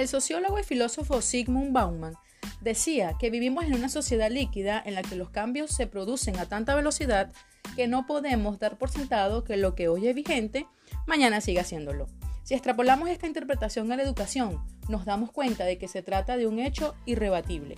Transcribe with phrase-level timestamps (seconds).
[0.00, 2.14] El sociólogo y filósofo Sigmund Bauman
[2.62, 6.46] decía que vivimos en una sociedad líquida en la que los cambios se producen a
[6.48, 7.30] tanta velocidad
[7.76, 10.66] que no podemos dar por sentado que lo que hoy es vigente,
[11.06, 12.06] mañana siga siéndolo.
[12.44, 16.46] Si extrapolamos esta interpretación a la educación, nos damos cuenta de que se trata de
[16.46, 17.76] un hecho irrebatible.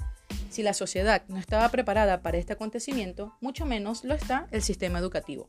[0.48, 5.00] Si la sociedad no estaba preparada para este acontecimiento, mucho menos lo está el sistema
[5.00, 5.48] educativo.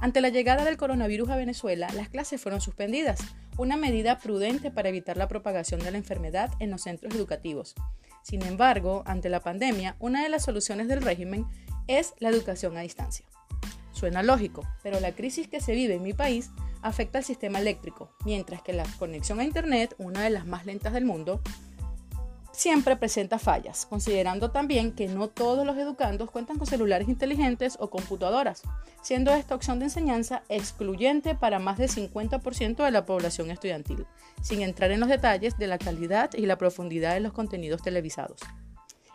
[0.00, 3.18] Ante la llegada del coronavirus a Venezuela, las clases fueron suspendidas,
[3.58, 7.74] una medida prudente para evitar la propagación de la enfermedad en los centros educativos.
[8.22, 11.44] Sin embargo, ante la pandemia, una de las soluciones del régimen
[11.86, 13.26] es la educación a distancia.
[13.92, 16.50] Suena lógico, pero la crisis que se vive en mi país
[16.82, 20.92] afecta al sistema eléctrico, mientras que la conexión a Internet, una de las más lentas
[20.92, 21.40] del mundo,
[22.58, 27.88] siempre presenta fallas, considerando también que no todos los educandos cuentan con celulares inteligentes o
[27.88, 28.62] computadoras,
[29.00, 34.06] siendo esta opción de enseñanza excluyente para más del 50% de la población estudiantil,
[34.42, 38.40] sin entrar en los detalles de la calidad y la profundidad de los contenidos televisados.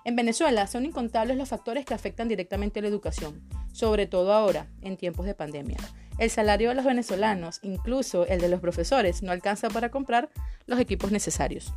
[0.05, 3.41] En Venezuela son incontables los factores que afectan directamente a la educación,
[3.73, 5.79] sobre todo ahora, en tiempos de pandemia.
[6.17, 10.29] El salario de los venezolanos, incluso el de los profesores, no alcanza para comprar
[10.65, 11.73] los equipos necesarios.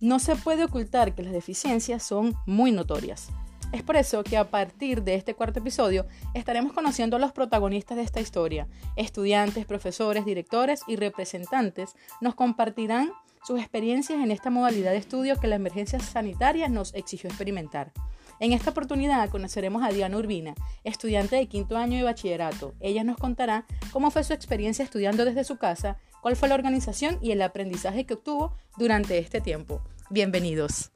[0.00, 3.28] No se puede ocultar que las deficiencias son muy notorias.
[3.72, 7.96] Es por eso que a partir de este cuarto episodio estaremos conociendo a los protagonistas
[7.96, 8.68] de esta historia.
[8.96, 13.10] Estudiantes, profesores, directores y representantes nos compartirán
[13.42, 17.92] sus experiencias en esta modalidad de estudio que la emergencia sanitaria nos exigió experimentar.
[18.38, 22.74] En esta oportunidad conoceremos a Diana Urbina, estudiante de quinto año de bachillerato.
[22.80, 27.18] Ella nos contará cómo fue su experiencia estudiando desde su casa, cuál fue la organización
[27.20, 29.82] y el aprendizaje que obtuvo durante este tiempo.
[30.10, 30.90] Bienvenidos.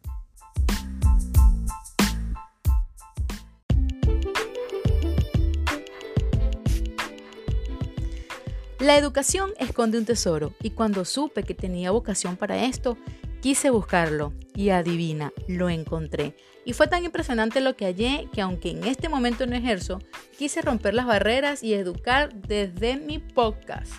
[8.79, 12.97] La educación esconde un tesoro y cuando supe que tenía vocación para esto,
[13.41, 16.37] Quise buscarlo y adivina, lo encontré.
[16.67, 19.99] Y fue tan impresionante lo que hallé que aunque en este momento no ejerzo,
[20.37, 23.91] quise romper las barreras y educar desde mi podcast.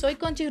[0.00, 0.48] Soy Conchi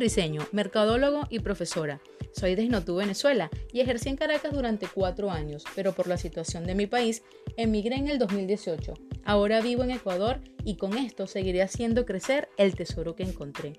[0.52, 2.00] mercadólogo y profesora.
[2.32, 6.68] Soy de Inotú, Venezuela, y ejercí en Caracas durante cuatro años, pero por la situación
[6.68, 7.24] de mi país,
[7.56, 8.94] emigré en el 2018.
[9.24, 13.72] Ahora vivo en Ecuador y con esto seguiré haciendo crecer el tesoro que encontré.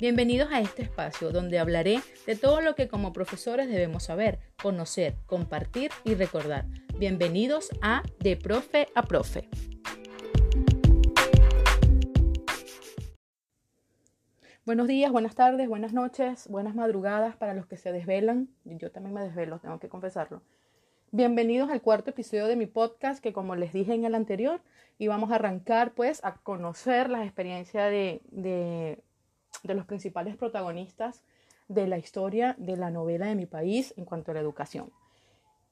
[0.00, 5.16] Bienvenidos a este espacio donde hablaré de todo lo que como profesores debemos saber, conocer,
[5.26, 6.64] compartir y recordar.
[6.98, 9.46] Bienvenidos a De Profe a Profe.
[14.68, 18.50] Buenos días, buenas tardes, buenas noches, buenas madrugadas para los que se desvelan.
[18.64, 20.42] Yo también me desvelo, tengo que confesarlo.
[21.10, 24.60] Bienvenidos al cuarto episodio de mi podcast que como les dije en el anterior,
[24.98, 29.02] íbamos a arrancar pues a conocer las experiencias de, de
[29.62, 31.22] de los principales protagonistas
[31.68, 34.92] de la historia de la novela de mi país en cuanto a la educación.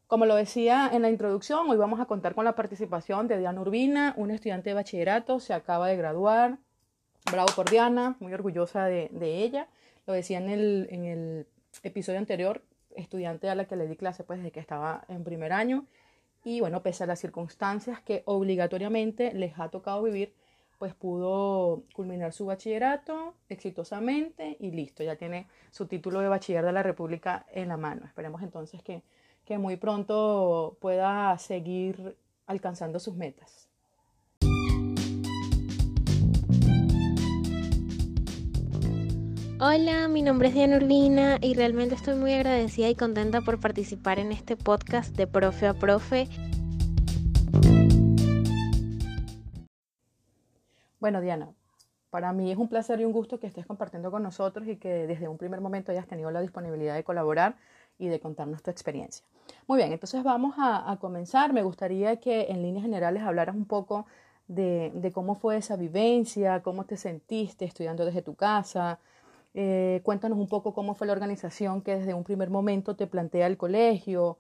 [0.07, 3.61] Como lo decía en la introducción, hoy vamos a contar con la participación de Diana
[3.61, 6.61] Urbina, una estudiante de bachillerato, se acaba de graduar.
[7.31, 9.69] Bravo por Diana, muy orgullosa de, ella.
[10.07, 11.47] Lo decía en el, en el
[11.83, 12.63] episodio anterior,
[12.95, 15.87] estudiante a la que le di clase pues desde que estaba en primer año.
[16.45, 20.33] Y bueno, pese a las circunstancias que obligatoriamente les ha tocado vivir,
[20.79, 26.73] pues pudo culminar su bachillerato exitosamente y listo, ya tiene su título de bachiller de
[26.73, 28.05] la República en la mano.
[28.07, 29.03] Esperemos entonces que,
[29.45, 32.17] que muy pronto pueda seguir
[32.47, 33.69] alcanzando sus metas.
[39.59, 44.19] Hola, mi nombre es Diana Urbina y realmente estoy muy agradecida y contenta por participar
[44.19, 46.29] en este podcast de Profe a Profe.
[51.01, 51.49] Bueno, Diana,
[52.11, 55.07] para mí es un placer y un gusto que estés compartiendo con nosotros y que
[55.07, 57.57] desde un primer momento hayas tenido la disponibilidad de colaborar
[57.99, 59.25] y de contarnos tu experiencia.
[59.67, 61.55] Muy bien, entonces vamos a, comenzar.
[61.55, 64.05] Me gustaría que en líneas generales hablaras un poco
[64.49, 68.99] de, cómo fue esa vivencia, cómo te sentiste estudiando desde tu casa.
[69.59, 73.47] Eh, cuéntanos un poco cómo fue la organización que desde un primer momento te plantea
[73.47, 74.39] el colegio.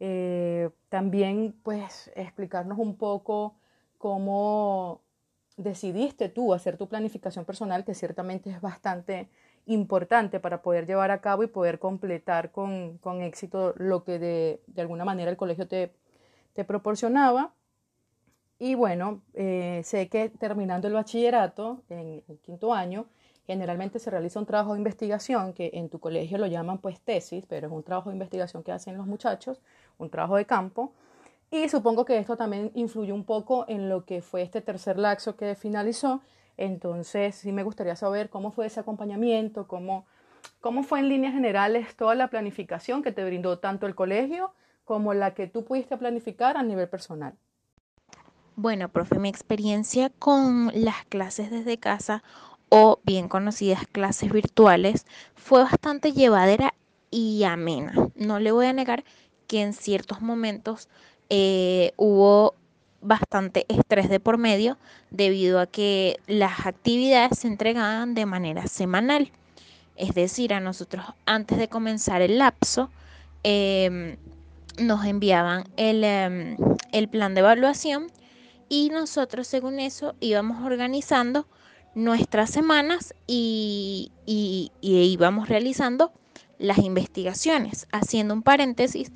[0.00, 3.54] Eh, también, pues, explicarnos un poco
[3.98, 5.02] cómo
[5.56, 9.28] decidiste tú hacer tu planificación personal, que ciertamente es bastante
[9.66, 15.04] importante para poder llevar a cabo y poder completar con, éxito lo que de, alguna
[15.04, 15.92] manera el colegio te,
[16.54, 17.54] te proporcionaba.
[18.58, 23.06] Y bueno, eh, sé que terminando el bachillerato, en el quinto año,
[23.46, 27.46] generalmente se realiza un trabajo de investigación, que en tu colegio lo llaman pues tesis,
[27.46, 29.60] pero es un trabajo de investigación que hacen los muchachos,
[29.98, 30.92] un trabajo de campo,
[31.50, 35.36] y supongo que esto también influyó un poco en lo que fue este tercer laxo
[35.36, 36.20] que finalizó.
[36.56, 40.06] Entonces, sí me gustaría saber cómo fue ese acompañamiento, cómo,
[40.60, 44.52] ¿Cómo fue en líneas generales toda la planificación que te brindó tanto el colegio
[44.84, 47.34] como la que tú pudiste planificar a nivel personal?
[48.56, 52.22] Bueno, profe, mi experiencia con las clases desde casa
[52.68, 56.74] o bien conocidas clases virtuales fue bastante llevadera
[57.10, 57.94] y amena.
[58.14, 59.04] No le voy a negar
[59.46, 60.88] que en ciertos momentos
[61.30, 62.54] eh, hubo
[63.00, 64.78] bastante estrés de por medio
[65.10, 69.30] debido a que las actividades se entregaban de manera semanal.
[69.96, 72.90] Es decir, a nosotros antes de comenzar el lapso
[73.42, 74.16] em,
[74.78, 76.56] nos enviaban em,
[76.92, 78.08] el, plan de evaluación
[78.68, 81.46] y nosotros según eso íbamos organizando
[81.96, 86.12] nuestras semanas y, y íbamos realizando
[86.58, 87.88] las investigaciones.
[87.90, 89.10] Haciendo un paréntesis,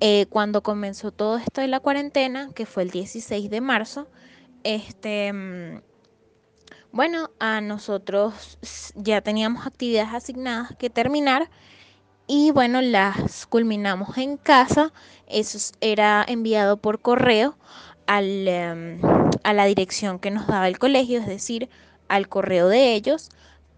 [0.00, 4.08] eh, cuando comenzó todo esto de la cuarentena, que fue el 16 de marzo,
[4.62, 5.80] este, mm,
[6.92, 8.58] bueno, a nosotros
[8.94, 11.50] ya teníamos actividades asignadas que terminar
[12.26, 14.92] y bueno, las culminamos en casa.
[15.26, 17.56] Eso era enviado por correo
[18.06, 19.00] al, em,
[19.44, 21.68] a la dirección que nos daba el colegio, es decir,
[22.08, 23.30] al correo de ellos,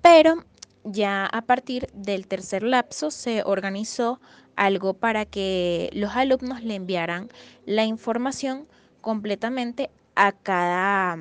[0.03, 0.45] pero
[0.85, 4.21] ya a partir del tercer lapso se organizó
[4.57, 7.29] algo para que los alumnos le enviaran
[7.65, 8.67] la información
[9.01, 11.17] completamente a cada,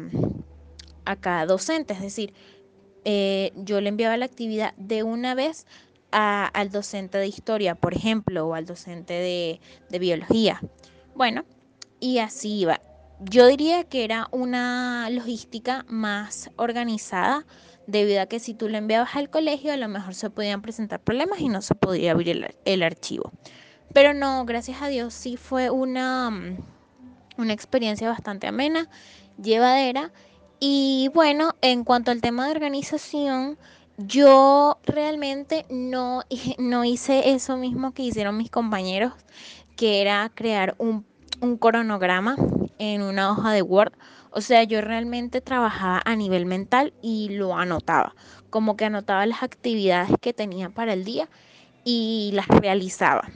[1.06, 1.94] a cada docente.
[1.94, 2.34] Es decir,
[3.06, 5.66] eh, yo le enviaba la actividad de una vez
[6.12, 10.62] al docente de historia, por ejemplo, o al docente de, de biología.
[11.14, 11.46] Bueno,
[12.00, 12.82] y así iba.
[13.20, 17.48] Yo diría que era una logística más organizada
[17.88, 21.00] debido a que si tú lo enviabas al colegio a lo mejor se podían presentar
[21.00, 23.32] problemas y no se podía abrir el, archivo.
[23.92, 26.58] Pero no, gracias a Dios sí fue una, mm,
[27.38, 28.88] una experiencia bastante amena,
[29.42, 30.12] llevadera.
[30.60, 33.58] Y bueno, en cuanto al tema de organización,
[33.98, 36.22] yo realmente no,
[36.60, 39.14] no hice eso mismo que hicieron mis compañeros,
[39.76, 41.04] que era crear un,
[41.42, 42.36] un cronograma
[42.80, 43.94] en una hoja de Word
[44.38, 48.14] o sea, yo realmente trabajaba a nivel mental y lo anotaba,
[48.52, 51.28] como que anotaba las actividades que tenía para el día
[51.84, 53.30] y las realizaba.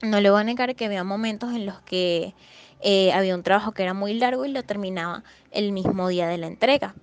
[0.00, 2.34] No le voy a negar que había momentos en los que
[2.82, 6.38] eh, había un trabajo que era muy largo y lo terminaba el mismo día de
[6.38, 6.94] la entrega.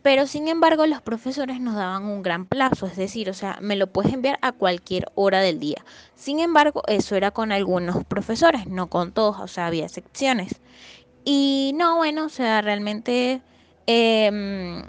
[0.00, 3.76] Pero sin embargo los profesores nos daban un gran plazo, es decir, o sea, me
[3.76, 5.84] lo puedes enviar a cualquier hora del día.
[6.14, 10.60] Sin embargo, eso era con algunos profesores, no con todos, o sea, había excepciones.
[11.30, 13.42] Y no, bueno, o sea, realmente
[13.86, 14.82] em,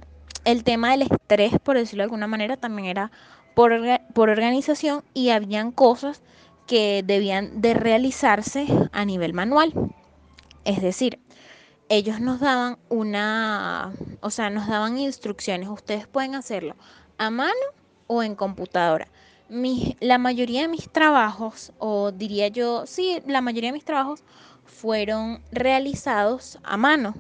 [0.46, 3.12] el tema del estrés, por decirlo de alguna manera, también era
[3.56, 3.74] por,
[4.14, 6.22] por organización y habían cosas
[6.66, 9.74] que debían de realizarse a nivel manual.
[10.64, 11.20] Es decir,
[11.90, 13.92] ellos nos daban una,
[14.22, 15.68] o sea, nos daban instrucciones.
[15.68, 16.78] Ustedes pueden hacerlo
[17.18, 17.52] a mano
[18.08, 19.10] o en computadora.
[20.00, 24.24] la mayoría de mis trabajos, o diría yo, sí, la mayoría de mis trabajos
[24.80, 27.14] fueron realizados a mano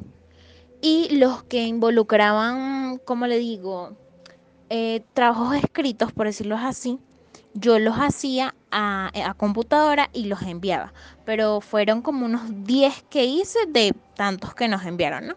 [0.81, 3.97] y los que involucraban, como le digo,
[4.69, 6.99] eh, trabajos escritos, por decirlo así,
[7.53, 10.93] yo los hacía a, computadora y los enviaba.
[11.25, 15.35] Pero fueron como unos 10 que hice de tantos que nos enviaron, ¿no?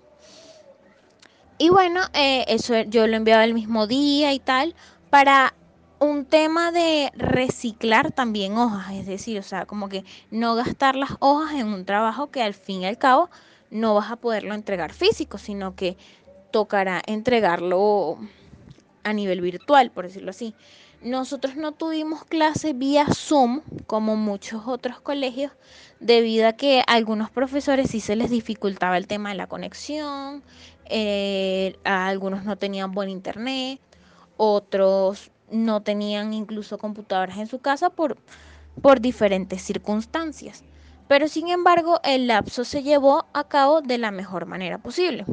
[1.59, 4.77] Y bueno, eh, eso yo lo enviaba el mismo día y tal,
[5.11, 5.55] para
[6.03, 11.13] un tema de reciclar también hojas, es decir, o sea, como que no gastar las
[11.21, 13.31] hojas en un trabajo que al fin y al cabo
[13.71, 15.97] no vas a poderlo entregar físico, sino que
[16.51, 18.19] tocará entregarlo
[19.05, 20.55] a nivel virtual, por decirlo así.
[21.03, 25.53] Nosotros no tuvimos clase vía Zoom como muchos otros colegios,
[25.99, 30.43] debido a que a algunos profesores sí se les dificultaba el tema de la conexión,
[30.87, 33.81] eh, algunos no tenían buen internet,
[34.37, 38.17] otros no tenían incluso computadoras en su casa por,
[38.81, 40.65] por diferentes circunstancias.
[41.09, 45.25] Pero sin embargo, el lapso se llevó a cabo de la mejor manera posible.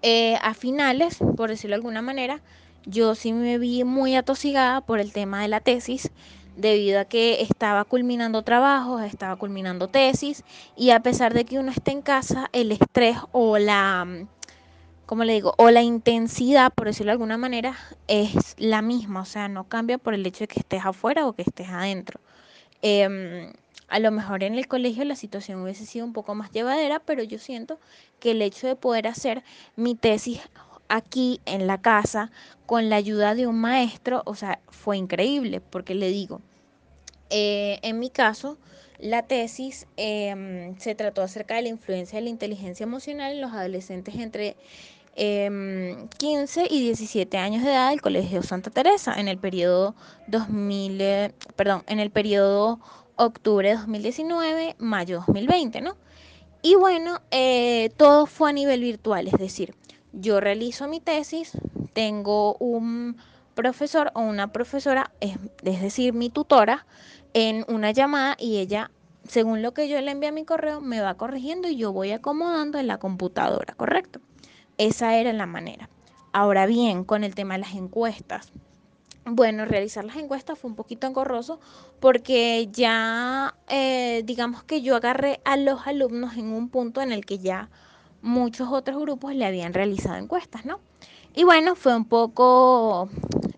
[0.00, 2.40] Eh, a finales, por decirlo de alguna manera,
[2.84, 6.10] yo sí me vi muy atosigada por el tema de la tesis,
[6.56, 10.44] debido a que estaba culminando trabajos, estaba culminando tesis,
[10.76, 14.26] y a pesar de que uno esté en casa, el estrés o la
[15.06, 17.76] como le digo, o la intensidad, por decirlo de alguna manera,
[18.08, 21.32] es la misma, o sea, no cambia por el hecho de que estés afuera o
[21.34, 22.20] que estés adentro.
[22.82, 23.52] Em,
[23.88, 27.22] a lo mejor en el colegio la situación hubiese sido un poco más llevadera, pero
[27.22, 27.78] yo siento
[28.20, 29.42] que el hecho de poder hacer
[29.76, 30.40] mi tesis
[30.88, 32.30] aquí en la casa
[32.66, 36.40] con la ayuda de un maestro, o sea, fue increíble, porque le digo,
[37.30, 38.58] eh, en mi caso,
[39.02, 43.52] la tesis em, se trató acerca de la influencia de la inteligencia emocional en los
[43.52, 44.56] adolescentes entre
[45.16, 49.94] 15 em, y 17 años de edad del Colegio Santa Teresa en el periodo
[50.28, 52.78] 2000, eh, perdón, en el periodo
[53.16, 55.96] octubre 2019, mayo 2020, ¿no?
[56.62, 59.74] Y bueno, eh, todo fue a nivel virtual, es decir,
[60.12, 61.58] yo realizo mi tesis,
[61.92, 63.16] tengo un
[63.54, 66.86] profesor o una profesora, es, decir, mi tutora,
[67.34, 68.90] en una llamada y ella,
[69.26, 72.12] según lo que yo le envíe a mi correo, me va corrigiendo y yo voy
[72.12, 74.20] acomodando en la computadora, ¿correcto?
[74.78, 75.88] Esa era la manera.
[76.32, 78.52] Ahora bien, con el tema de las encuestas.
[79.24, 81.60] Bueno, realizar las encuestas fue un poquito engorroso
[82.00, 87.24] porque ya, eh, digamos que yo agarré a los alumnos en un punto en el
[87.24, 87.68] que ya
[88.20, 90.80] muchos otros grupos le habían realizado encuestas, ¿no?
[91.34, 93.08] Y bueno, fue un poco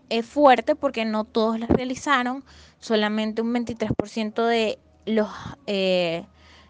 [0.09, 2.43] eh, fuerte porque no todos las realizaron,
[2.85, 4.77] solamente un 23% de
[5.07, 5.27] los,
[5.65, 6.23] eh,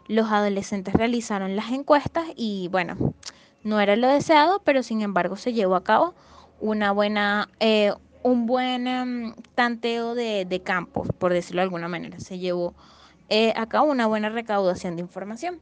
[0.07, 2.95] los adolescentes realizaron las encuestas y bueno,
[3.63, 6.15] no era lo deseado, pero sin embargo se llevó a cabo
[6.61, 7.91] una buena, eh,
[8.23, 12.17] un buen em, tanteo de, de, campos, por decirlo de alguna manera.
[12.19, 12.73] Se llevó
[13.55, 15.59] a cabo una buena recaudación de información,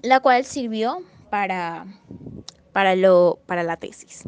[0.00, 1.84] la cual sirvió para,
[2.72, 4.24] para, lo, para la tesis.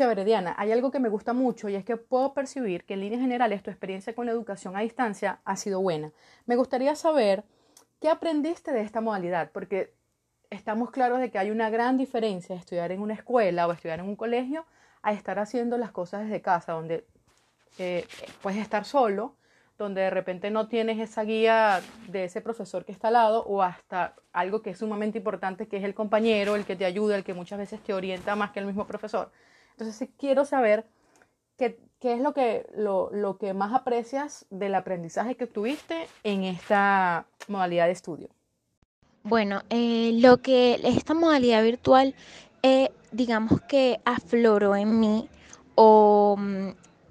[0.00, 0.54] Chévere, Diana.
[0.56, 3.62] Hay algo que me gusta mucho y es que puedo percibir que en líneas generales
[3.62, 6.10] tu experiencia con la educación a distancia ha sido buena.
[6.46, 7.44] Me gustaría saber
[8.00, 9.92] qué aprendiste de esta modalidad, porque
[10.48, 14.06] estamos claros de que hay una gran diferencia estudiar en una escuela o estudiar en
[14.06, 14.64] un colegio
[15.02, 17.04] a estar haciendo las cosas desde casa, donde
[17.76, 18.06] eh,
[18.40, 19.34] puedes estar solo
[19.76, 23.62] donde de repente no tienes esa guía de ese profesor que está al lado o
[23.62, 27.24] hasta algo que es sumamente importante, que es el compañero, el que te ayuda, el
[27.24, 29.30] que muchas veces te orienta más que el mismo profesor.
[29.80, 30.84] Entonces quiero saber
[31.56, 36.44] qué, qué es lo que, lo, lo, que más aprecias del aprendizaje que tuviste en
[36.44, 38.28] esta modalidad de estudio.
[39.22, 42.14] Bueno, eh, lo que esta modalidad virtual,
[42.62, 45.28] eh, digamos que afloró en mí
[45.74, 46.68] o mm,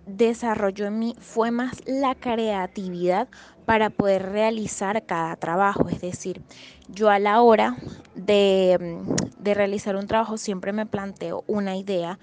[0.07, 3.27] desarrolló en mí fue más la creatividad
[3.65, 5.87] para poder realizar cada trabajo.
[5.89, 6.41] Es decir,
[6.87, 7.77] yo a la hora
[8.15, 12.17] de, mm, de, realizar un trabajo siempre me planteo una idea,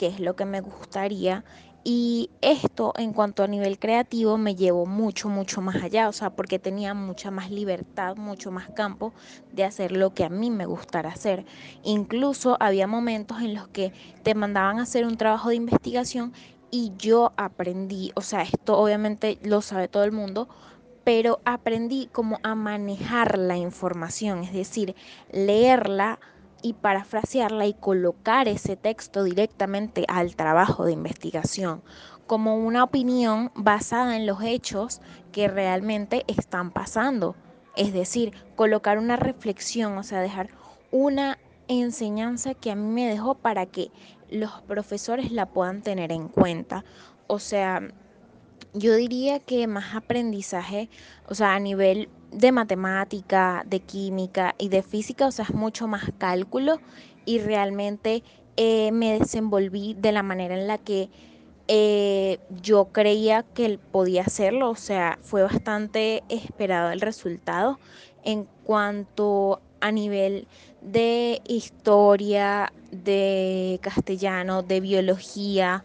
[0.00, 1.44] qué es lo que me gustaría.
[1.84, 6.30] Y esto en cuanto a nivel creativo me llevó mucho, mucho más allá, o sea,
[6.30, 9.12] porque tenía mucha más libertad, mucho más campo
[9.52, 11.44] de hacer lo que a mí me gustara hacer.
[11.82, 13.92] Incluso había momentos en los que
[14.22, 16.32] te mandaban a hacer un trabajo de investigación
[16.70, 20.48] y yo aprendí, o sea, esto obviamente lo sabe todo el mundo,
[21.04, 24.94] pero aprendí como a manejar la información, es decir,
[25.30, 26.20] leerla
[26.62, 31.82] y parafrasearla y colocar ese texto directamente al trabajo de investigación
[32.30, 35.00] como una opinión basada en los hechos
[35.32, 37.34] que realmente están pasando.
[37.76, 40.50] Es decir, colocar una reflexión, o sea, dejar
[40.92, 43.90] una enseñanza que a mí me dejó para que
[44.30, 46.84] los profesores la puedan tener en cuenta.
[47.26, 47.82] O sea,
[48.74, 50.88] yo diría que más aprendizaje,
[51.28, 55.86] o sea, a nivel de matemática, de química y de física, o sea, es mucho
[55.86, 56.80] más cálculo
[57.24, 58.22] y realmente
[58.56, 61.10] eh, me desenvolví de la manera en la que
[61.68, 67.78] eh, yo creía que podía hacerlo, o sea, fue bastante esperado el resultado.
[68.24, 70.46] En cuanto a nivel
[70.82, 75.84] de historia, de castellano, de biología,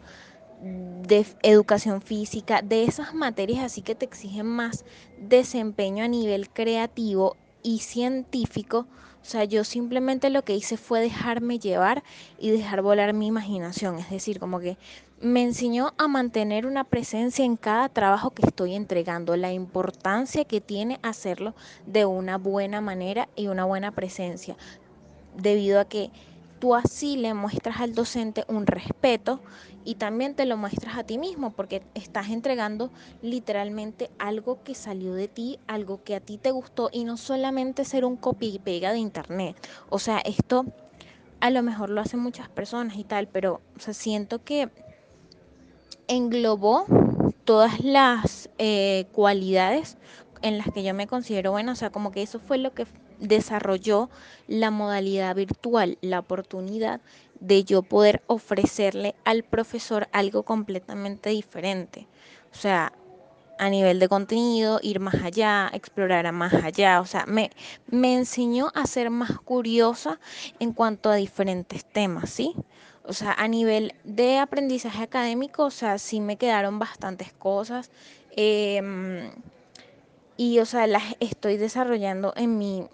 [0.66, 4.84] de educación física, de esas materias así que te exigen más
[5.20, 8.88] desempeño a nivel creativo y científico.
[9.22, 12.04] O sea, yo simplemente lo que hice fue dejarme llevar
[12.40, 14.00] y dejar volar mi imaginación.
[14.00, 14.78] Es decir, como que
[15.22, 20.62] me enseñó a mantener una presencia en cada trabajo que estoy entregando, la importancia que
[20.62, 21.56] tiene hacerlo
[21.86, 24.58] de una buena manera y una buena presencia,
[25.36, 26.12] debido a que
[26.60, 29.42] tú así le muestras al docente un respeto
[29.84, 35.14] y también te lo muestras a ti mismo porque estás entregando literalmente algo que salió
[35.14, 38.60] de ti, algo que a ti te gustó y no solamente ser un copia y
[38.60, 39.56] pega de internet.
[39.90, 40.66] O sea, esto
[41.40, 44.70] a lo mejor lo hacen muchas personas y tal, pero o siento que
[46.08, 46.86] englobó
[47.44, 49.98] todas las eh, cualidades
[50.42, 52.86] en las que yo me considero buena, o sea, como que eso fue lo que
[53.20, 54.10] desarrolló
[54.48, 57.02] la modalidad virtual, la oportunidad
[57.40, 62.08] de yo poder ofrecerle al profesor algo completamente diferente.
[62.52, 62.94] O sea,
[63.58, 67.02] a nivel de contenido, ir más allá, explorar a más allá.
[67.02, 67.52] O sea, me,
[67.88, 70.20] me enseñó a ser más curiosa
[70.60, 72.54] en cuanto a diferentes temas, ¿sí?
[73.04, 77.92] O sea, a nivel de aprendizaje académico, o sea, sí me quedaron bastantes cosas.
[78.32, 79.32] Em,
[80.38, 82.88] y, o sea, las estoy desarrollando en mi,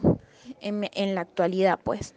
[0.62, 2.14] en, la actualidad, pues.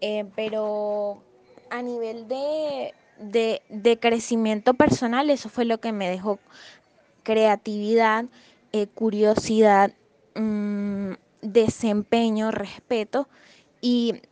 [0.00, 1.22] Eh, pero
[1.70, 6.38] a nivel de, de, crecimiento personal, eso fue lo que me dejó
[7.22, 8.24] creatividad,
[8.72, 9.92] eh, curiosidad,
[10.34, 11.12] mm,
[11.42, 13.28] desempeño, respeto
[13.80, 14.22] y,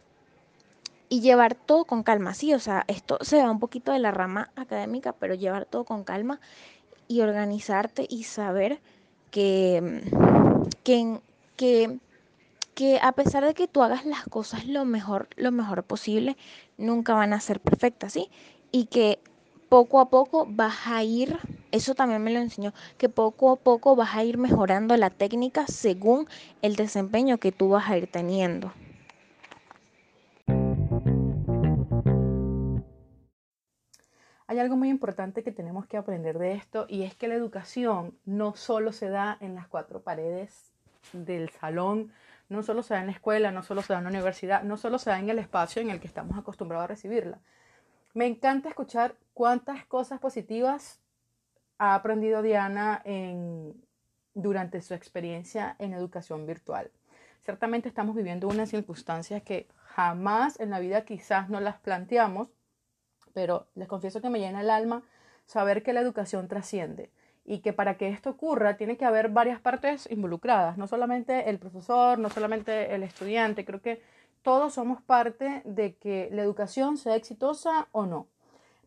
[1.09, 2.35] y llevar todo con calma.
[2.35, 5.85] Sí, o sea, esto se va un poquito de la rama académica, pero llevar todo
[5.85, 6.41] con calma
[7.09, 8.81] y organizarte y saber
[9.31, 10.03] que,
[10.83, 11.21] que,
[11.57, 11.99] que,
[12.75, 16.37] que a pesar de que tú hagas las cosas lo mejor, lo mejor posible,
[16.79, 18.29] nunca van a ser perfectas, ¿sí?
[18.73, 19.19] Y que
[19.69, 21.39] poco a poco vas a ir,
[21.71, 25.67] eso también me lo enseñó, que poco a poco vas a ir mejorando la técnica
[25.67, 26.27] según
[26.61, 28.73] el desempeño que tú vas a ir teniendo.
[34.51, 38.19] Hay algo muy importante que tenemos que aprender de esto y es que la educación
[38.25, 40.73] no solo se da en las cuatro paredes
[41.13, 42.13] del salón,
[42.49, 44.77] no solo se da en la escuela, no solo se da en la universidad, no
[44.77, 47.39] solo se da en el espacio en el que estamos acostumbrados a recibirla.
[48.13, 50.99] Me encanta escuchar cuántas cosas positivas
[51.79, 53.05] ha aprendido Diana
[54.35, 56.91] durante su experiencia en educación virtual.
[57.45, 62.49] Ciertamente estamos viviendo unas circunstancias que jamás en la vida quizás no las planteamos,
[63.33, 65.03] pero les confieso que me llena el alma
[65.47, 67.11] saber que la educación trasciende
[67.45, 71.59] y que para que esto ocurra tiene que haber varias partes involucradas, no solamente el
[71.59, 74.03] profesor, no solamente el estudiante, creo que
[74.43, 78.27] todos somos parte de que la educación sea exitosa o no.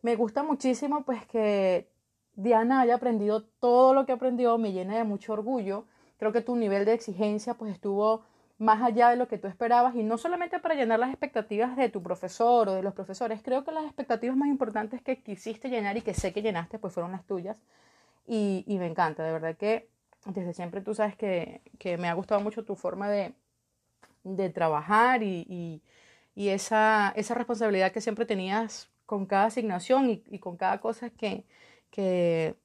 [0.02, 1.88] Me gusta muchísimo pues que
[2.36, 5.86] Diana haya aprendido todo lo que aprendió, me llena de mucho orgullo.
[6.18, 8.24] Creo que tu nivel de exigencia pues estuvo
[8.58, 11.88] más allá de lo que tú esperabas y no solamente para llenar las expectativas de
[11.88, 15.96] tu profesor o de los profesores, creo que las expectativas más importantes que quisiste llenar
[15.96, 17.60] y que sé que llenaste pues fueron las tuyas
[18.26, 19.88] y, me encanta, de verdad que
[20.26, 21.60] desde siempre tú sabes que,
[21.98, 23.34] me ha gustado mucho tu forma de,
[24.50, 25.82] trabajar y,
[26.36, 31.44] esa, esa, responsabilidad que siempre tenías con cada asignación y, con cada cosa que,
[31.90, 32.56] que,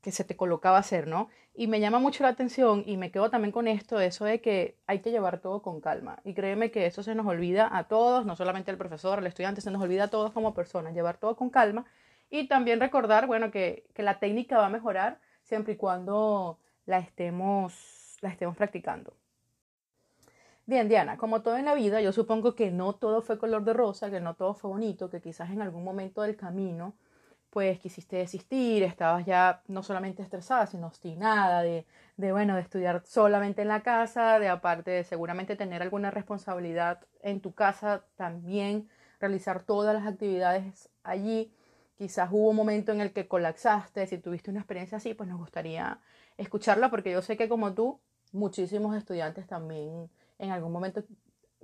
[0.00, 1.28] que se te colocaba hacer, ¿no?
[1.60, 4.78] Y me llama mucho la atención y me quedo también con esto, eso de que
[4.86, 6.18] hay que llevar todo con calma.
[6.24, 9.60] Y créeme que eso se nos olvida a todos, no solamente al profesor, al estudiante,
[9.60, 11.84] se nos olvida a todos como personas, llevar todo con calma.
[12.30, 16.98] Y también recordar, bueno, que, que la técnica va a mejorar siempre y cuando la
[16.98, 19.12] estemos, la estemos practicando.
[20.64, 23.74] Bien, Diana, como todo en la vida, yo supongo que no todo fue color de
[23.74, 26.94] rosa, que no todo fue bonito, que quizás en algún momento del camino
[27.50, 31.86] pues quisiste desistir, estabas ya no solamente estresada, sino obstinada de,
[32.16, 37.00] de, bueno, de estudiar solamente en la casa, de aparte de seguramente tener alguna responsabilidad
[37.22, 41.52] en tu casa, también realizar todas las actividades allí.
[41.98, 45.38] Quizás hubo un momento en el que colapsaste, si tuviste una experiencia así, pues nos
[45.38, 46.00] gustaría
[46.38, 48.00] escucharla porque yo sé que como tú,
[48.32, 50.08] muchísimos estudiantes también
[50.38, 51.02] en algún momento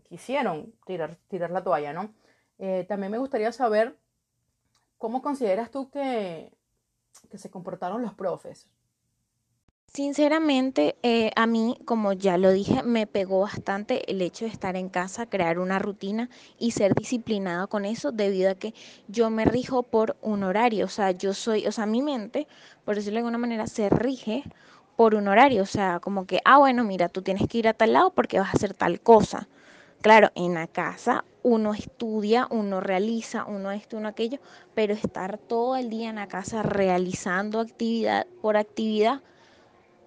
[0.09, 2.13] quisieron tirar, tirar la toalla, ¿no?
[2.59, 3.97] Eh, también me gustaría saber
[4.99, 6.53] ¿Cómo consideras tú que,
[7.31, 8.69] que se comportaron los profes?
[9.97, 14.77] Sinceramente, eh, a mí, como ya lo dije, me pegó bastante el hecho de estar
[14.77, 16.29] en casa, crear una rutina
[16.59, 18.75] y ser disciplinado con eso, debido a que
[19.09, 20.85] yo me rijo por un horario.
[20.85, 22.47] O sea, yo soy, o sea, mi mente,
[22.85, 24.45] por decirlo de alguna manera, se rige
[24.97, 25.63] por un horario.
[25.63, 28.39] O sea, como que, ah, bueno, mira, tú tienes que ir a tal lado porque
[28.39, 29.49] vas a hacer tal cosa.
[30.07, 34.39] Claro, en la casa uno estudia, uno realiza, uno esto, uno aquello,
[34.73, 39.25] pero estar todo el día en la casa realizando actividad por actividad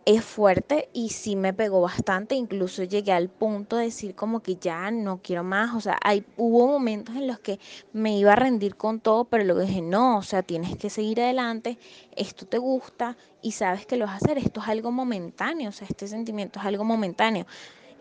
[0.06, 4.56] es fuerte y sí me pegó bastante, incluso llegué al punto de decir como que
[4.56, 7.60] ya no quiero más, o sea, hay, hubo momentos en los que
[7.94, 11.22] me iba a rendir con todo, pero luego dije, no, o sea, tienes que seguir
[11.22, 11.78] adelante,
[12.16, 15.74] esto te gusta y sabes que lo vas a hacer, esto es algo momentáneo, o
[15.74, 17.46] sea, este sentimiento es algo momentáneo.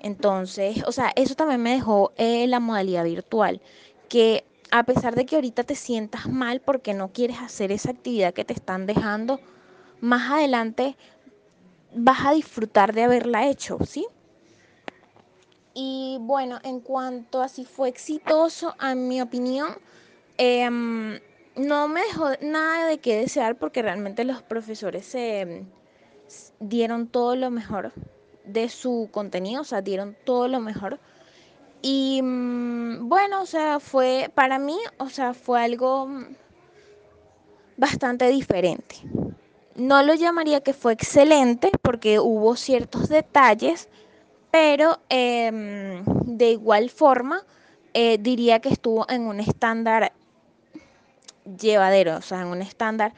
[0.00, 3.60] Entonces, o sea, eso también me dejó eh, la modalidad virtual,
[4.08, 8.34] que a pesar de que ahorita te sientas mal porque no quieres hacer esa actividad
[8.34, 9.40] que te están dejando,
[10.00, 10.96] más adelante
[11.94, 14.06] vas a disfrutar de haberla hecho, ¿sí?
[15.74, 19.68] Y bueno, en cuanto a si fue exitoso, a mi opinión,
[20.36, 21.18] em,
[21.56, 25.64] no me dejó nada de qué desear porque realmente los profesores se
[26.60, 27.92] dieron todo lo mejor
[28.48, 30.98] de su contenido, o sea, dieron todo lo mejor.
[31.82, 36.08] Y mm, bueno, o sea, fue para mí, o sea, fue algo
[37.76, 38.96] bastante diferente.
[39.76, 43.88] No lo llamaría que fue excelente porque hubo ciertos detalles,
[44.50, 47.44] pero em, de igual forma
[47.94, 50.12] eh, diría que estuvo en un estándar
[51.60, 53.14] llevadero, o sea, en un estándar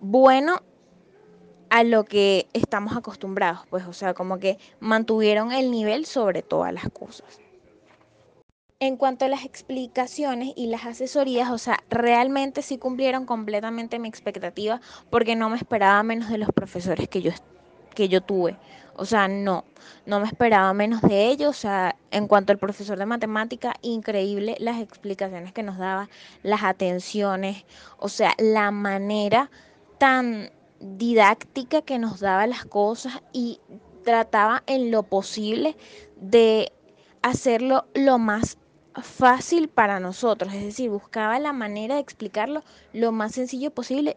[0.00, 0.62] bueno
[1.74, 6.72] a lo que estamos acostumbrados, pues, o sea, como que mantuvieron el nivel sobre todas
[6.72, 7.40] las cosas.
[8.78, 14.06] En cuanto a las explicaciones y las asesorías, o sea, realmente sí cumplieron completamente mi
[14.06, 17.32] expectativa porque no me esperaba menos de los profesores que yo,
[17.92, 18.56] que yo tuve.
[18.94, 19.64] O sea, no,
[20.06, 21.48] no me esperaba menos de ellos.
[21.48, 26.08] O sea, en cuanto al profesor de matemática, increíble las explicaciones que nos daba,
[26.44, 27.64] las atenciones,
[27.98, 29.50] o sea, la manera
[29.98, 30.52] tan
[30.84, 33.60] didáctica que nos daba las cosas y
[34.04, 35.76] trataba en lo posible
[36.16, 36.72] de
[37.22, 38.58] hacerlo lo más
[39.02, 44.16] fácil para nosotros, es decir, buscaba la manera de explicarlo lo más sencillo posible,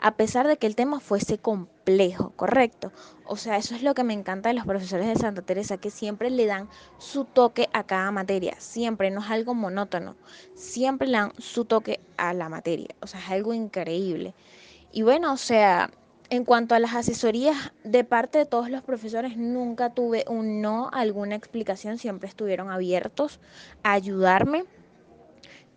[0.00, 2.92] a pesar de que el tema fuese complejo, ¿correcto?
[3.24, 5.90] O sea, eso es lo que me encanta de los profesores de Santa Teresa, que
[5.90, 10.16] siempre le dan su toque a cada materia, siempre, no es algo monótono,
[10.54, 14.34] siempre le dan su toque a la materia, o sea, es algo increíble.
[14.90, 15.90] Y bueno, o sea,
[16.30, 20.90] en cuanto a las asesorías de parte de todos los profesores, nunca tuve un no,
[20.92, 23.40] alguna explicación, siempre estuvieron abiertos
[23.82, 24.64] a ayudarme.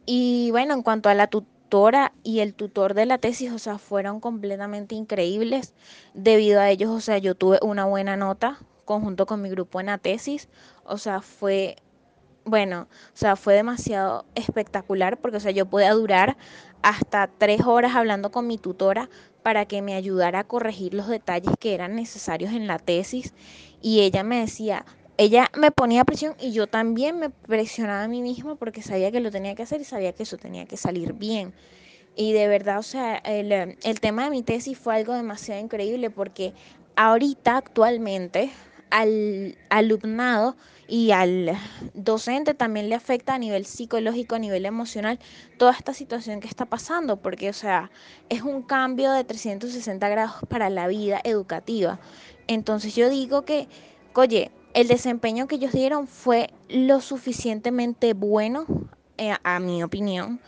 [0.05, 3.77] Y bueno, en cuanto a la tutora y el tutor de la tesis, o sea,
[3.77, 5.75] fueron completamente increíbles.
[6.13, 9.85] Debido a ellos, o sea, yo tuve una buena nota conjunto con mi grupo en
[9.85, 10.49] la tesis.
[10.83, 11.75] O sea, fue,
[12.49, 16.37] bueno, o sea, fue demasiado espectacular porque, o sea, yo podía durar
[16.81, 19.09] hasta tres horas hablando con mi tutora
[19.43, 23.33] para que me ayudara a corregir los detalles que eran necesarios en la tesis
[23.81, 24.85] y ella me decía,
[25.17, 29.19] ella me ponía presión y yo también me presionaba a mí misma porque sabía que
[29.19, 31.53] lo tenía que hacer y sabía que eso tenía que salir bien.
[32.15, 36.09] Y de verdad, o sea, el, el tema de mi tesis fue algo demasiado increíble
[36.09, 36.53] porque
[36.95, 38.51] ahorita, actualmente,
[38.89, 40.55] al alumnado
[40.87, 41.55] y al
[41.93, 45.19] docente también le afecta a nivel psicológico, a nivel emocional,
[45.57, 47.91] toda esta situación que está pasando, porque, o sea,
[48.29, 51.99] es un cambio de 360 grados para la vida educativa.
[52.47, 53.67] Entonces yo digo que,
[54.15, 58.65] oye, el desempeño que ellos dieron fue lo suficientemente bueno,
[59.17, 60.39] eh, a mi opinión,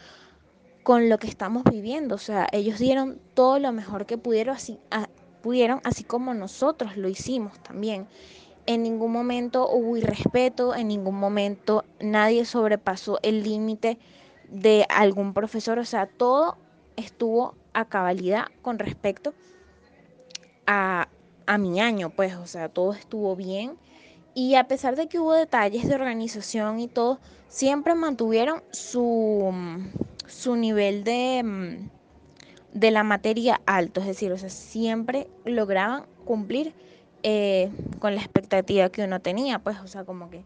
[0.83, 2.15] con lo que estamos viviendo.
[2.15, 4.79] O sea, ellos dieron todo lo mejor que pudieron, así,
[5.41, 8.07] pudieron, así como nosotros lo hicimos también.
[8.65, 13.97] En ningún momento hubo irrespeto, en ningún momento nadie sobrepasó el límite
[14.49, 16.57] de algún profesor, o sea, todo
[16.95, 19.33] estuvo a cabalidad con respecto
[20.67, 21.07] a,
[21.47, 23.77] a mi año, pues, o sea, todo estuvo bien.
[24.33, 29.53] Y a pesar de que hubo detalles de organización y todo, siempre mantuvieron su,
[30.27, 31.89] su nivel de, mm,
[32.73, 36.73] de la materia alto, es decir, o sea, siempre lograban cumplir
[37.23, 40.43] eh, con la expectativa que uno tenía, pues, o sea, como que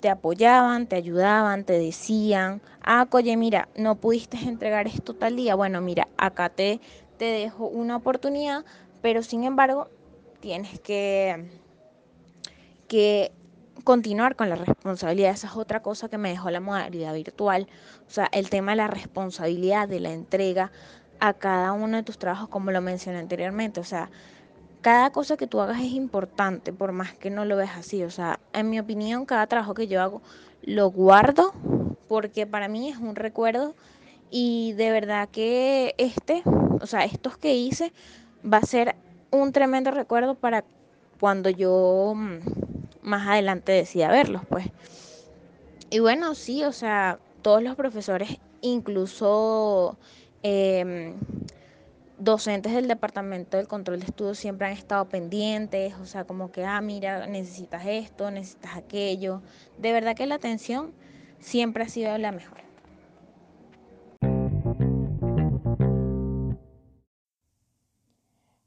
[0.00, 5.54] te apoyaban, te ayudaban, te decían, ah, oye, mira, no pudiste entregar esto tal día,
[5.54, 6.80] bueno, mira, acá te,
[7.16, 8.64] te dejo una oportunidad,
[9.00, 9.88] pero sin embargo,
[10.40, 11.48] tienes que,
[12.88, 13.32] que
[13.84, 15.30] continuar con la responsabilidad.
[15.30, 17.68] Esa es otra cosa que me dejó la modalidad virtual.
[18.06, 20.72] O sea, el tema de la responsabilidad, de la entrega,
[21.20, 23.80] a cada uno de tus trabajos, como lo mencioné anteriormente.
[23.80, 24.10] O sea,
[24.80, 28.02] cada cosa que tú hagas es importante, por más que no lo veas así.
[28.04, 30.22] O sea, en mi opinión, cada trabajo que yo hago
[30.62, 31.52] lo guardo
[32.08, 33.74] porque para mí es un recuerdo
[34.30, 36.42] y de verdad que este,
[36.80, 37.92] o sea, estos que hice
[38.44, 38.96] va a ser
[39.30, 40.64] un tremendo recuerdo para
[41.20, 42.38] cuando yo mm,
[43.02, 44.66] más adelante decida verlos, pues.
[45.90, 49.96] Y bueno, sí, o sea, todos los profesores, incluso
[50.48, 51.16] Em,
[52.18, 56.64] docentes del Departamento del Control de Estudios siempre han estado pendientes, o sea, como que,
[56.64, 59.42] ah, mira, necesitas esto, necesitas aquello.
[59.76, 60.92] De verdad que la atención
[61.40, 62.60] siempre ha sido la mejor.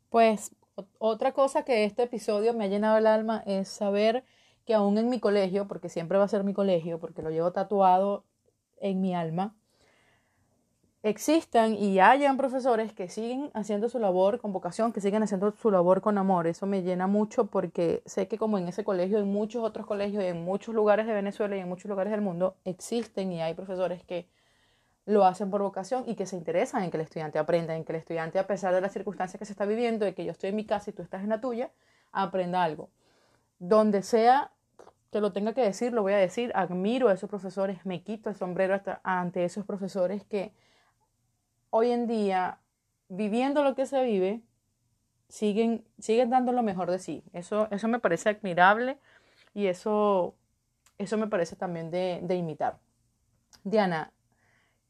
[0.10, 0.54] Pues
[0.98, 4.26] otra cosa que este episodio me ha llenado el alma es saber
[4.66, 7.54] que aún en mi colegio, porque siempre va a ser mi colegio, porque lo llevo
[7.54, 8.26] tatuado
[8.82, 9.56] en mi alma,
[11.02, 15.72] existan y hayan profesores que siguen haciendo su labor con vocación, que siguen haciendo su
[15.72, 16.48] labor con amor.
[16.48, 20.24] Eso me llena mucho porque sé que como en ese colegio, en muchos otros colegios,
[20.24, 24.04] en muchos lugares de Venezuela y en muchos lugares del mundo, existen y hay profesores
[24.04, 24.28] que
[25.06, 27.94] lo hacen por vocación y que se interesan en que el estudiante aprenda, en que
[27.94, 30.50] el estudiante, a pesar de las circunstancias que se está viviendo, de que yo estoy
[30.50, 31.72] en mi casa y tú estás en la tuya,
[32.12, 32.90] aprenda algo.
[33.58, 34.52] Donde sea
[35.12, 38.30] que lo tenga que decir, lo voy a decir, admiro a esos profesores, me quito
[38.30, 40.54] el sombrero ante esos profesores que
[41.70, 42.60] hoy en día,
[43.08, 44.42] viviendo lo que se vive,
[45.28, 47.24] siguen, siguen dando lo mejor de sí.
[47.34, 48.98] Eso, eso me parece admirable
[49.54, 50.36] y eso,
[50.98, 52.78] eso me parece también de, de imitar.
[53.64, 54.12] Diana,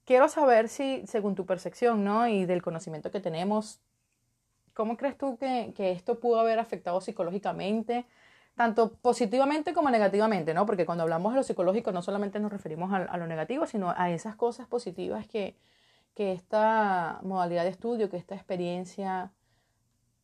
[0.06, 2.28] quiero saber si, según tu percepción, ¿no?
[2.28, 3.80] Y del conocimiento que tenemos
[4.80, 8.06] ¿cómo crees tú que, que esto pudo haber afectado psicológicamente?
[8.56, 10.66] tanto positivamente como negativamente, ¿no?
[10.66, 14.12] Porque cuando hablamos de lo psicológico no solamente nos referimos a, lo negativo, sino a
[14.12, 15.56] esas cosas positivas que,
[16.20, 19.32] que esta modalidad de estudio, que esta experiencia,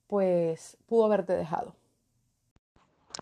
[0.08, 1.74] pues pudo haberte dejado.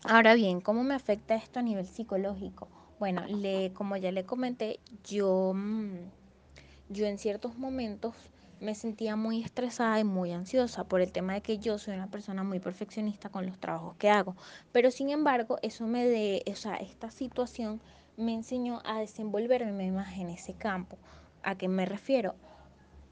[0.02, 2.66] Ahora bien, ¿cómo me afecta esto a nivel psicológico?
[2.98, 5.98] Bueno, le, como ya le comenté, yo, mm,
[6.88, 8.16] yo en ciertos momentos
[8.58, 12.10] me sentía muy estresada y muy ansiosa por el tema de que yo soy una
[12.10, 14.34] persona muy perfeccionista con los trabajos que hago.
[14.72, 17.80] Pero sin embargo, eso me de, o sea, esta situación
[18.16, 20.98] me enseñó a desenvolverme más en ese campo.
[21.44, 22.34] ¿A qué me refiero?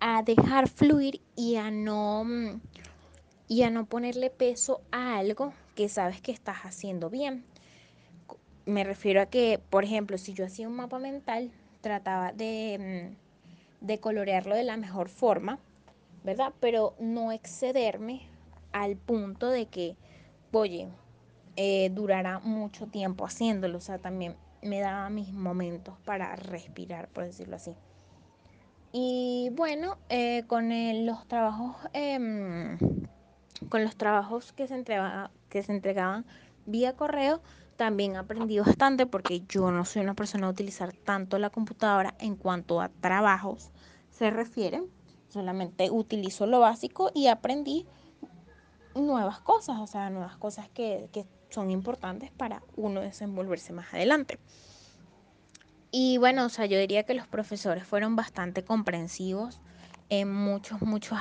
[0.04, 2.24] A dejar fluir y a no
[3.46, 7.44] y a no ponerle peso a algo que sabes que estás haciendo bien.
[8.66, 13.86] Me refiero a que, por ejemplo, si yo hacía un mapa mental, trataba de mm,
[13.86, 15.60] de colorearlo de la mejor forma,
[16.24, 16.52] ¿verdad?
[16.58, 18.22] Pero no excederme
[18.72, 19.96] al punto de que,
[20.50, 20.88] oye,
[21.54, 23.78] eh, durará mucho tiempo haciéndolo.
[23.78, 27.76] O sea, también me daba mis momentos para respirar, por decirlo así.
[28.92, 30.68] Y bueno, eh, con
[31.06, 32.78] los trabajos, em,
[33.70, 34.84] con los trabajos que se,
[35.48, 36.26] que se entregaban
[36.66, 37.40] vía correo,
[37.76, 42.36] también aprendí bastante porque yo no soy una persona a utilizar tanto la computadora en
[42.36, 43.70] cuanto a trabajos
[44.10, 44.82] se refiere.
[45.30, 47.86] Solamente utilizo lo básico y aprendí
[48.94, 54.38] nuevas cosas, o sea, nuevas cosas que, que son importantes para uno desenvolverse más adelante.
[55.94, 59.60] Y bueno, o sea, yo diría que los profesores fueron bastante comprensivos
[60.08, 61.18] en muchos, muchos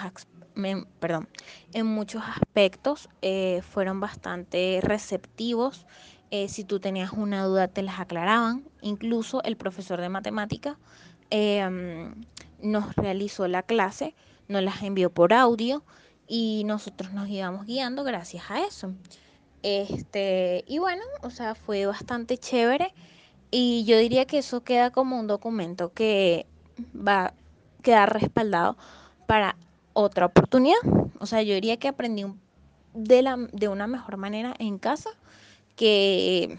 [1.00, 1.30] perdón,
[1.74, 5.86] en muchos aspectos eh, fueron bastante receptivos.
[6.30, 8.64] Eh, si tú tenías una duda, te las aclaraban.
[8.82, 10.78] Incluso el profesor de matemática
[11.30, 12.14] em,
[12.62, 14.16] nos realizó la clase,
[14.48, 15.84] nos las envió por audio
[16.28, 18.94] y nosotros nos íbamos guiando gracias a eso.
[19.64, 22.94] Este, y bueno, o sea, fue bastante chévere
[23.52, 26.46] y yo diría que eso queda como un documento que
[26.96, 27.34] va a
[27.84, 28.78] quedar respaldado
[29.28, 29.58] para
[29.94, 30.80] otra oportunidad.
[31.20, 32.26] O sea, yo diría que aprendí
[32.94, 35.10] de, la, de una mejor manera en casa
[35.76, 36.58] que,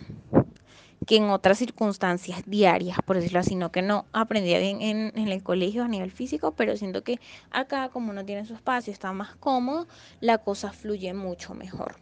[1.06, 5.28] que en otras circunstancias diarias, por decirlo así, no que no aprendía bien en, en,
[5.28, 7.18] el colegio a nivel físico, pero siento que
[7.50, 9.86] acá como no tiene su espacio, está más cómodo,
[10.20, 11.96] la cosa fluye mucho mejor.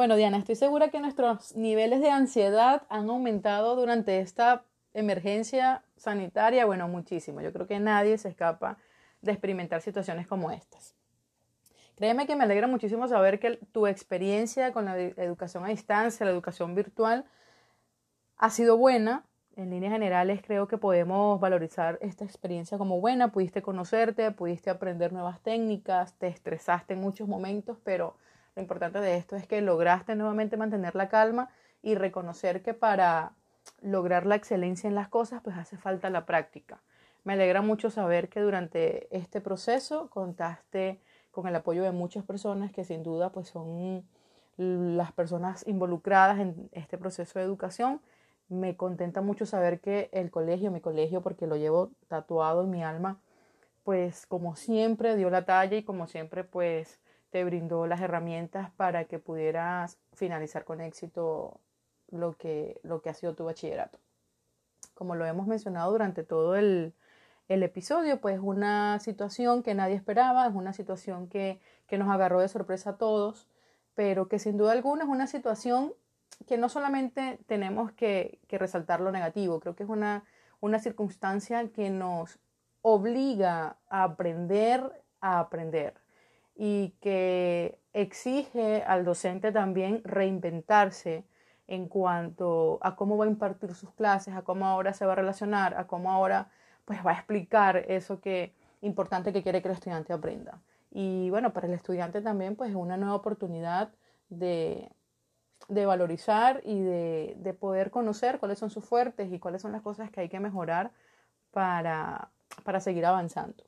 [0.00, 6.64] Bueno, Diana, estoy segura que nuestros niveles de ansiedad han aumentado durante esta emergencia sanitaria,
[6.64, 7.42] bueno, muchísimo.
[7.42, 8.78] Yo creo que nadie se escapa
[9.20, 10.94] de experimentar situaciones como estas.
[11.96, 16.32] Créeme que me alegra muchísimo saber que tu experiencia con la educación a distancia, la
[16.32, 17.26] educación virtual,
[18.38, 19.26] ha sido buena.
[19.54, 23.32] En líneas generales creo que podemos valorizar esta experiencia como buena.
[23.32, 28.16] Pudiste conocerte, pudiste aprender nuevas técnicas, te estresaste en muchos momentos, pero
[28.54, 31.50] lo importante de esto es que lograste nuevamente mantener la calma
[31.82, 33.32] y reconocer que para
[33.82, 36.82] lograr la excelencia en las cosas, pues hace falta la práctica.
[37.24, 42.72] Me alegra mucho saber que durante este proceso contaste con el apoyo de muchas personas
[42.72, 44.04] que sin duda pues son
[44.56, 48.00] las personas involucradas en este proceso de educación.
[48.48, 52.82] Me contenta mucho saber que el colegio, mi colegio, porque lo llevo tatuado en mi
[52.82, 53.20] alma,
[53.84, 59.04] pues como siempre dio la talla y como siempre pues te brindó las herramientas para
[59.04, 61.60] que pudieras finalizar con éxito
[62.10, 63.98] lo que, lo que ha sido tu bachillerato.
[64.94, 66.92] Como lo hemos mencionado durante todo el,
[67.48, 72.40] el episodio, pues una situación que nadie esperaba, es una situación que, que nos agarró
[72.40, 73.48] de sorpresa a todos,
[73.94, 75.94] pero que sin duda alguna es una situación
[76.46, 80.24] que no solamente tenemos que, que resaltar lo negativo, creo que es una,
[80.60, 82.38] una circunstancia que nos
[82.82, 85.99] obliga a aprender a aprender
[86.54, 91.24] y que exige al docente también reinventarse
[91.66, 95.16] en cuanto a cómo va a impartir sus clases, a cómo ahora se va a
[95.16, 96.50] relacionar, a cómo ahora
[96.84, 100.60] pues va a explicar eso que importante que quiere que el estudiante aprenda.
[100.90, 103.92] Y bueno, para el estudiante también pues es una nueva oportunidad
[104.28, 104.90] de,
[105.68, 109.82] de valorizar y de, de, poder conocer cuáles son sus fuertes y cuáles son las
[109.82, 110.90] cosas que hay que mejorar
[111.52, 112.30] para,
[112.64, 113.62] para seguir avanzando.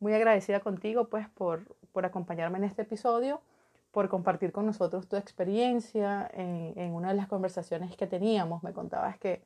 [0.00, 3.40] Muy agradecida contigo pues por, por acompañarme en este episodio,
[3.92, 8.64] por compartir con nosotros tu experiencia en, una de las conversaciones que teníamos.
[8.64, 9.44] Me contabas que,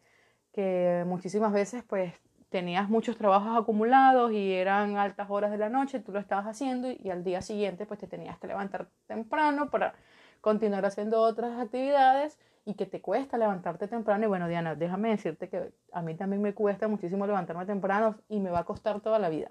[0.52, 2.14] que muchísimas veces pues
[2.48, 6.90] tenías muchos trabajos acumulados y eran altas horas de la noche, tú lo estabas haciendo
[6.90, 9.94] y, al día siguiente pues te tenías que levantar temprano para
[10.40, 14.24] continuar haciendo otras actividades y que te cuesta levantarte temprano.
[14.24, 18.40] Y bueno, Diana, déjame decirte que a mí también me cuesta muchísimo levantarme temprano y
[18.40, 19.50] me va a costar toda la vida.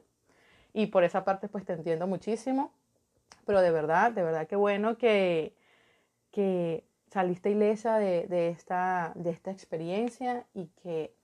[0.74, 2.74] Y por esa parte pues te entiendo muchísimo,
[3.46, 5.56] pero de verdad, de verdad que bueno que,
[6.32, 11.16] que saliste ilesa de, de, esta, de esta experiencia y que,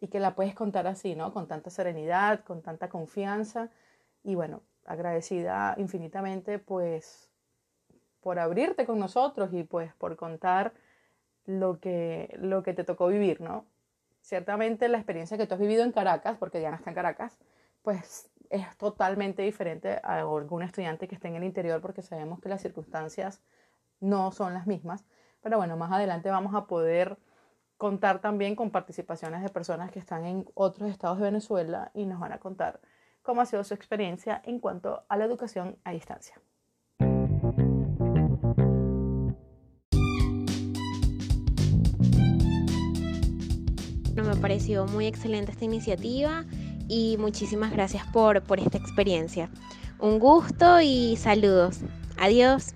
[0.00, 1.32] y que la puedes contar así, ¿no?
[1.32, 3.70] Con tanta serenidad, con tanta confianza
[4.24, 7.30] y bueno, agradecida infinitamente pues
[8.20, 10.72] por abrirte con nosotros y pues por contar
[11.46, 13.64] lo que, lo que te tocó vivir, ¿no?
[14.20, 17.38] Ciertamente la experiencia que tú has vivido en Caracas, porque Diana está en Caracas,
[17.82, 22.48] pues es totalmente diferente a algún estudiante que esté en el interior porque sabemos que
[22.48, 23.42] las circunstancias
[24.00, 25.04] no son las mismas.
[25.42, 27.18] Pero bueno, más adelante vamos a poder
[27.76, 32.18] contar también con participaciones de personas que están en otros estados de Venezuela y nos
[32.18, 32.80] van a contar
[33.22, 36.40] cómo ha sido su experiencia en cuanto a la educación a distancia.
[44.16, 46.44] Me pareció muy excelente esta iniciativa
[46.88, 49.50] y muchísimas gracias por, por esta experiencia.
[49.98, 51.80] Un gusto y saludos.
[52.18, 52.74] Adiós.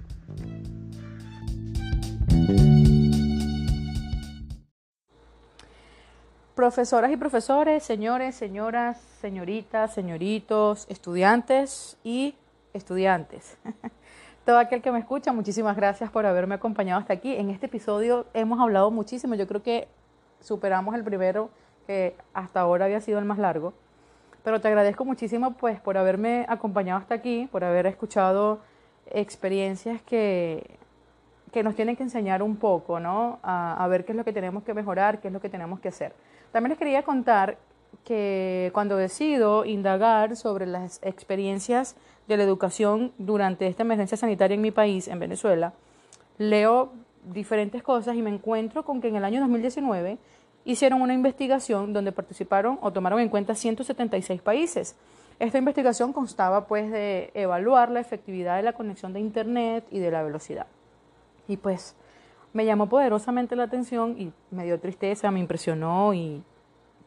[6.55, 12.35] Profesoras y profesores, señores, señoras, señoritas, señoritos, estudiantes y
[12.75, 13.57] estudiantes.
[14.45, 17.35] Todo aquel que me escucha, muchísimas gracias por haberme acompañado hasta aquí.
[17.35, 19.35] En este episodio hemos hablado muchísimo.
[19.35, 19.89] Yo creo que
[20.41, 21.51] superamos el primero
[21.87, 23.73] que hasta ahora había sido el más largo.
[24.45, 28.61] Pero te agradezco muchísimo pues por haberme acompañado hasta aquí, por haber escuchado
[29.11, 30.79] experiencias que,
[31.53, 33.39] que nos tienen que enseñar un poco, ¿no?
[33.43, 35.81] A, a, ver qué es lo que tenemos que mejorar, qué es lo que tenemos
[35.81, 36.13] que hacer.
[36.51, 37.59] También les quería contar
[38.05, 41.95] que cuando decido indagar sobre las experiencias
[42.27, 45.73] de la educación durante esta emergencia sanitaria en mi país, en Venezuela,
[46.39, 46.93] leo
[47.25, 50.19] diferentes cosas y me encuentro con que en el año 2019
[50.65, 54.97] hicieron una investigación donde participaron o tomaron en cuenta 176 países.
[55.39, 60.11] Esta investigación constaba pues de evaluar la efectividad de la conexión de Internet y de
[60.11, 60.67] la velocidad.
[61.49, 61.97] Y pues
[62.53, 66.43] me llamó poderosamente la atención y me dio tristeza, me impresionó y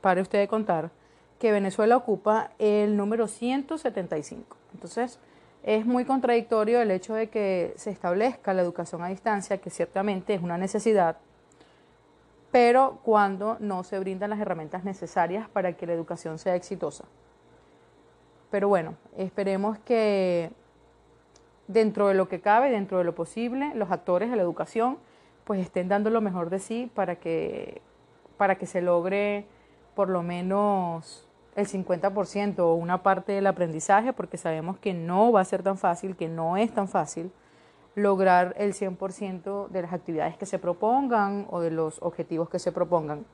[0.01, 0.91] para usted de contar
[1.39, 4.57] que Venezuela ocupa el número 175.
[4.73, 5.19] Entonces,
[5.63, 10.33] es muy contradictorio el hecho de que se establezca la educación a distancia, que ciertamente
[10.33, 11.17] es una necesidad,
[12.55, 17.03] pero cuando no se brindan las herramientas necesarias para que la educación sea exitosa.
[18.49, 20.51] Pero bueno, esperemos que
[21.67, 24.99] dentro de lo que cabe, dentro de lo posible, los actores de la educación
[25.43, 27.81] pues estén dando lo mejor de sí para que,
[28.37, 29.47] para que se logre
[29.93, 35.41] por lo menos el 50% o una parte del aprendizaje, porque sabemos que no va
[35.41, 37.33] a ser tan fácil, que no es tan fácil
[37.95, 42.71] lograr el 100% de las actividades que se propongan o de los objetivos que se
[42.71, 43.25] propongan.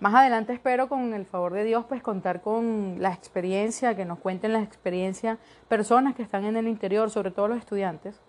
[0.00, 4.18] Más adelante espero con el favor de Dios pues contar con la experiencia, que nos
[4.18, 8.20] cuenten la experiencia personas que están en el interior, sobre todo los estudiantes,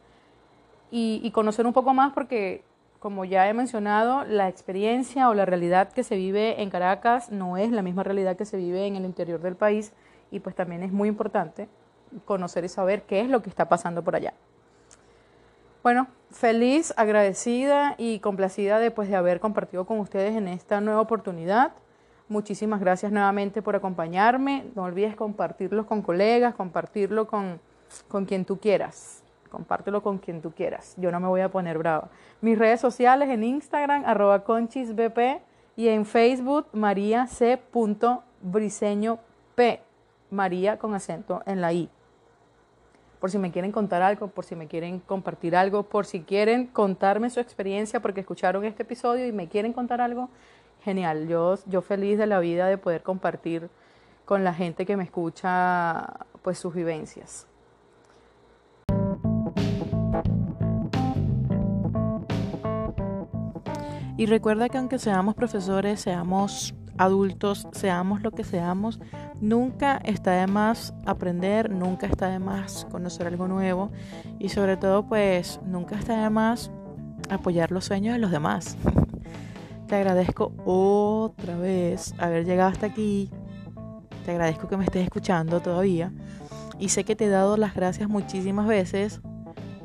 [0.92, 2.64] y, y conocer un poco más porque
[3.00, 7.58] como ya he mencionado, la experiencia o la realidad que se vive en Caracas no
[7.58, 9.94] es la misma realidad que se vive en el interior del país
[10.32, 11.70] y pues también es muy importante
[12.26, 14.34] conocer y saber qué es lo que está pasando por allá.
[15.88, 21.72] Bueno, feliz, agradecida y complacida después de haber compartido con ustedes en esta nueva oportunidad.
[22.28, 24.66] Muchísimas gracias nuevamente por acompañarme.
[24.76, 27.62] No olvides compartirlo con colegas, compartirlo con,
[28.10, 29.24] con quien tú quieras.
[29.50, 30.94] Compártelo con quien tú quieras.
[30.98, 32.10] Yo no me voy a poner brava.
[32.42, 35.40] Mis redes sociales en Instagram, arroba conchisbp
[35.78, 37.62] y en Facebook, María C.
[38.42, 39.20] Briseño
[39.56, 39.82] P.
[40.32, 41.90] María con acento en la I.
[43.20, 46.68] Por si me quieren contar algo, por si me quieren compartir algo, por si quieren
[46.68, 50.30] contarme su experiencia porque escucharon este episodio y me quieren contar algo,
[50.84, 51.28] genial.
[51.28, 53.70] Yo, yo feliz de la vida de poder compartir
[54.26, 57.48] con la gente que me escucha pues sus vivencias.
[64.18, 69.00] Y recuerda que aunque seamos profesores, seamos adultos, seamos lo que seamos,
[69.40, 73.92] nunca está de más aprender, nunca está de más conocer algo nuevo
[74.40, 76.72] y sobre todo pues nunca está de más
[77.30, 78.78] apoyar los sueños de los demás.
[79.88, 83.30] Te agradezco otra vez haber llegado hasta aquí.
[84.26, 86.12] Te agradezco que me estés escuchando todavía.
[86.78, 89.22] Y sé que te he dado las gracias muchísimas veces,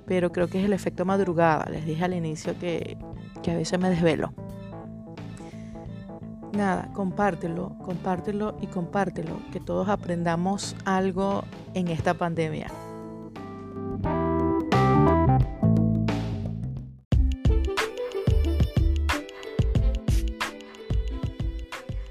[0.05, 1.67] pero creo que es el efecto madrugada.
[1.71, 2.99] Les dije al inicio que
[3.43, 4.33] que a veces me desvelo
[6.53, 11.45] nada, compártelo, compártelo y compártelo, que todos aprendamos algo
[11.75, 12.69] en esta pandemia.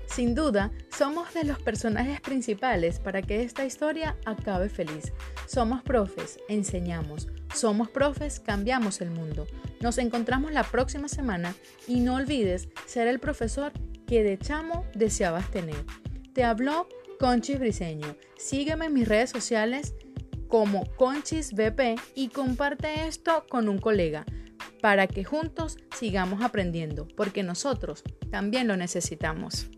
[0.08, 5.14] Sin duda, somos de los personajes principales para que esta historia acabe feliz.
[5.48, 7.30] Somos profes, enseñamos.
[7.56, 9.48] Somos profes, cambiamos el mundo.
[9.80, 11.56] Nos encontramos la próxima semana
[11.88, 13.72] y no olvides ser el profesor
[14.12, 15.86] que de chamo deseabas tener.
[16.34, 16.86] Te habló
[17.18, 18.18] Conchis Briseño.
[18.38, 19.96] Sígueme en mis redes sociales
[20.50, 24.26] como Conchis BP y comparte esto con un colega
[24.82, 29.70] para que juntos sigamos aprendiendo, porque nosotros también lo necesitamos.